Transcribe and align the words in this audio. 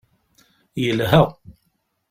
Yelha. 0.83 1.21